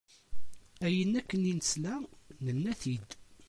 Ayen 0.85 1.11
akken 1.19 1.41
i 1.51 1.53
nesla 1.55 1.95
nnan-t-id. 2.45 3.09